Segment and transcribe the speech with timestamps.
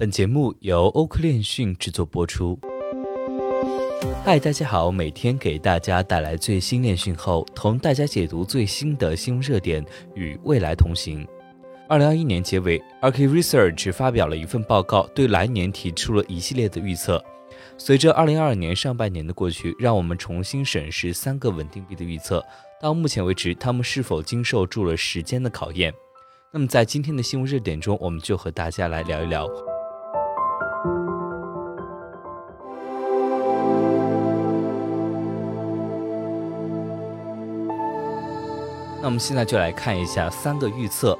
[0.00, 2.56] 本节目由欧科链讯制作播出。
[4.24, 9.84] 嗨，大家好，每天给大家带来最新链讯后，同大家解读最新的新闻热点，
[10.14, 11.26] 与未来同行。
[11.88, 17.20] 二零二一年结尾，Ark Research 发表了一份报告，对来年提出了一系列的预测。
[17.76, 22.40] 随着二零二二年上半年的过去，让我们重新审视三个稳定币的预测。
[22.80, 25.92] 到目前为止，他们是否经受住了时间的考验？
[26.52, 29.44] 那么，在今天的新闻热点中，我们就和大家来聊一聊。
[39.08, 41.18] 那我们现在就来看一下三个预测。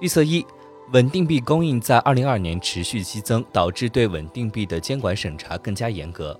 [0.00, 0.44] 预测一。
[0.90, 6.36] 稳定币供应在二零二二年持续激增，导致对稳定币的监管审查更加严格。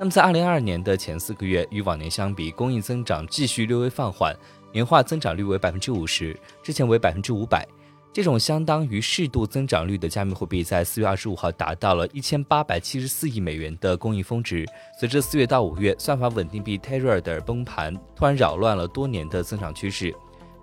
[0.00, 4.34] 那么，在二零二二年的前四个月，与往年相比，供应增长继续略微放缓，
[4.72, 7.64] 年化增长率为百分之五十，之前为百分之五百。
[8.12, 14.66] 这种相当于适度增长率的加密货币，在四月二十五号达到了一千八百七十四亿美元的供应峰值。
[14.98, 20.12] 随着四月到五月算法稳定币 Terra 的崩盘，突然扰乱了多年的增长趋势。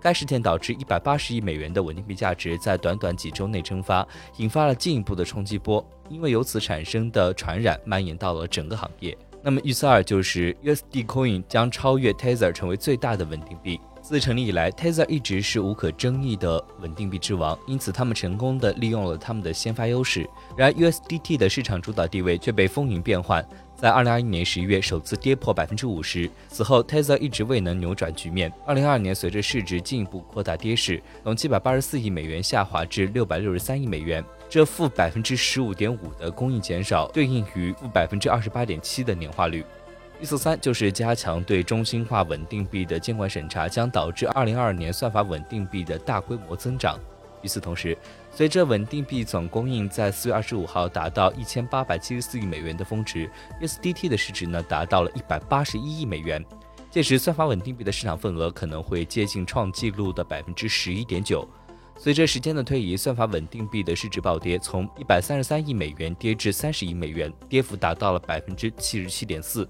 [0.00, 4.06] 该事件导致一百八十亿美元的稳定币价值在短短几周内蒸发，
[4.38, 5.84] 引发了进一步的冲击波。
[6.08, 9.16] 因为由此产生的传染蔓延到了整个行业。
[9.42, 13.80] 那么预测二就是 USD Coin 将超越 Tether 成为最大的稳定币。
[14.10, 20.28] 自成立以来，Tether 一直是无可争议的稳定币之王，因此他们成功的利用了他们的先发优势。
[20.56, 23.46] 然而 USDT 的市场主导地位却被风云变幻。
[23.76, 28.52] 在二零二一年十一月首次跌破百分之五十，此后 Tether 一直未能扭转局面。
[28.66, 39.64] 二零二二年，随着市值进一步扩大跌势，从七百八十四亿美元下滑至六百六十三亿美元，这负百分之十五点五的供应减少，对应于负百分之二十八点七的年化率。
[40.20, 46.98] 预测三就是加强对中心化稳定币的监管审查，将导致二零二二年算法稳定币的大规模增长。
[47.42, 47.96] 与此同时，
[48.30, 53.30] 随着稳定币总供应在四月二十五号达到一千八百七十四亿美元的峰值
[53.62, 56.44] ，USDT 的市值呢达到了一百八十一亿美元，
[56.90, 61.48] 届时算法稳定币的市场份额可能会接近创纪录的百分之十一点九。
[61.96, 69.68] 随着时间的推移，算法稳定币的市值暴跌，从一百三十三亿美元跌至三十亿美元，跌幅达到了百分之七十七点四。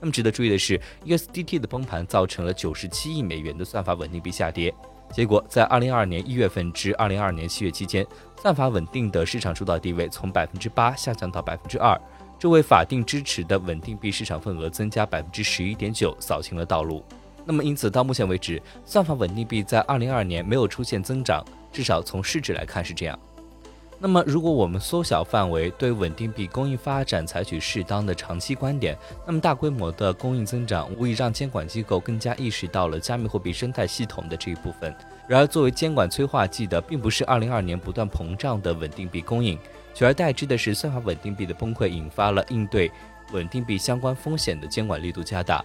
[0.00, 4.72] 那么值得注意的是，USDT 的崩盘造成了九十七亿美元的算法稳定币下跌。
[5.10, 8.06] 结果，在二零二二年一月份至二零二二年七月期间，
[8.42, 11.98] 算法稳定的市场主导地位从百分之八下降到百分之二，
[12.38, 17.02] 这为法定支持的稳定币市场份额增加百分之十一点九扫清了道路。
[17.46, 21.42] 那么，因此到目前为止，算法稳定币在二零二二年没有出现增长，
[21.72, 23.18] 至少从市值来看是这样。
[24.00, 34.94] 那么，如果我们缩小范围，对稳定币供应发展采取适当的长期观点，那么大规模的供应增长无疑让监管机构更加意识到了加密货币生态系统的这一部分。
[35.26, 39.58] 然而，作为监管催化剂的，并不是2022年不断膨胀的稳定币供应，
[39.92, 42.88] 取而代之的是算法稳定币的崩溃，引发了应对
[43.32, 45.64] 稳定币相关风险的监管力度加大。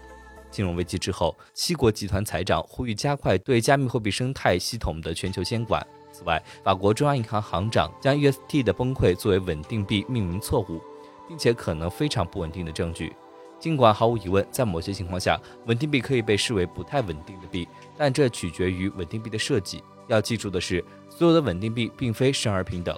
[0.49, 5.85] 金融危机之后，七国集团财长呼吁加快对加密货币生态系统的全球监管。
[6.13, 10.79] 此外，法国中央银行行长将 UST 的崩溃作为稳定币命名错误，
[11.27, 13.13] 并且可能非常不稳定的证据。
[13.59, 19.81] 尽管毫无疑问，在某些情况下，稳定币可以被视为不太稳定的币，但这取决于稳定币的设计。
[20.07, 22.97] 要记住的是，所有的稳定币并非生而平等。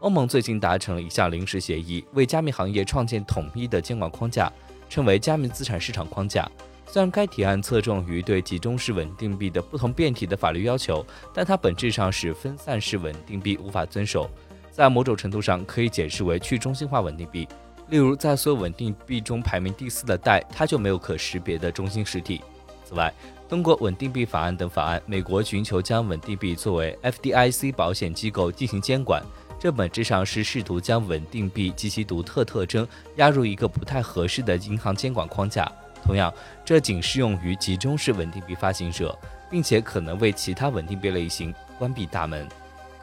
[0.00, 4.52] 欧盟最近达成了一项临时协议，为加密行业创建统一的监管框架，
[4.88, 6.50] 称为加密资产市场框架。
[6.88, 11.04] 虽然该提案侧重于对集中式稳定币的不同变体的法律要求，
[11.34, 14.30] 但它本质上使分散式稳定币无法遵守，
[14.70, 17.46] 在某种程度上可以解释为去中心化稳定币。
[17.88, 22.40] 例如，在所有稳定币中排名第四的代，它就没有可识别的中心实体。
[22.84, 23.12] 此外，
[23.48, 29.22] 通过稳定币法案等法案，美国寻求将稳定币作为 FDIC 保险机构进行监管，
[29.58, 32.86] 这本质上是试图将稳定币及其独特特征
[33.16, 35.70] 压入一个不太合适的银行监管框架。
[36.06, 36.32] 同样，
[36.64, 39.18] 这仅适用于集中式稳定币发行者，
[39.50, 42.48] 并且可能为其他稳定币类型关闭大门。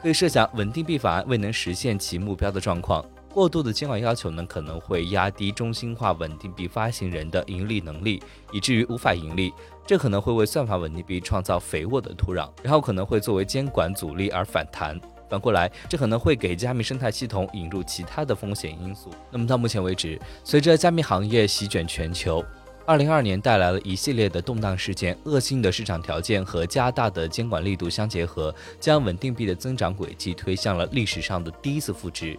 [0.00, 8.22] 可以设想，稳定币法案未能实现其目标的状况，过度的监管要求呢可能会压低中心化稳定币发行人的盈利能力，
[8.52, 9.52] 以至于无法盈利。
[9.86, 14.98] 这可能会为算法稳定币创造肥沃的土壤，然后可能会作为监管阻力而反弹。
[15.28, 19.10] 反过来，这可能会给加密生态系统引入其他的风险因素。
[19.30, 22.44] 那么到目前为止，随着加密行业席卷全球。
[22.86, 32.38] 二零二二年带来了一系列的动荡事件，恶性的市场条件和加大的监管力度相结合，将稳定币的增长轨迹推向了历史上的第一次负值。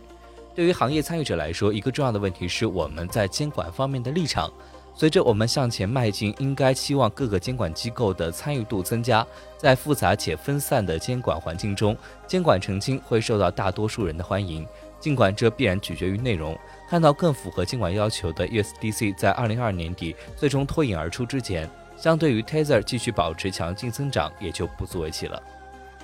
[0.53, 4.51] 对于行业参与者来说，一个重要的问题是我们在监管方面的立场。
[4.97, 9.25] 随着我们向前迈进，应该期望各个监管机构的参与度增加。
[9.57, 14.65] 在复杂且分散的监管环境中，监管澄清会受到大多数人的欢迎。
[15.05, 16.57] 尽管这必然取决于内容。
[16.89, 25.39] 看到更符合监管要求的 USDC 在2022年底最终脱颖而出之前，相对于 Tether 继续保持强劲增长也就不足为奇了。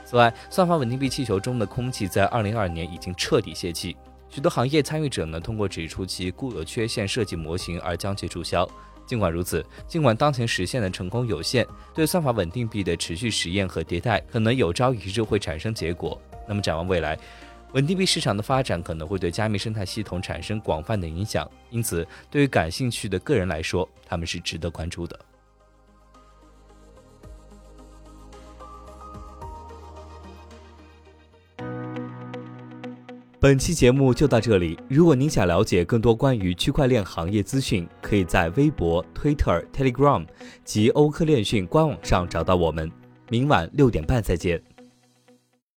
[0.05, 3.97] 此外，算法稳定币气球中的空气在2022年已经彻底泄气，
[4.29, 8.69] 许多行业参与者呢通过指出其固有缺陷设计模型而将其注销。
[9.07, 11.65] 尽管如此，尽管当前实现的成功有限，
[11.95, 16.21] 对算法稳定币的持续实验和迭代可能有朝一日会产生结果。
[16.47, 17.17] 那么，展望未来。
[17.73, 25.19] 稳定币市场的发展可能会对加密生态系统产生广泛的影响，因此，对于感兴趣的个人来说，他们是值得关注的。
[33.39, 34.77] 本期节目就到这里。
[34.87, 40.23] 如果您想了解更多关于区块链行业资讯，可以在微博、Twitter、Telegram
[40.63, 42.91] 及欧科链讯官网上找到我们。
[43.29, 44.61] 明晚六点半再见。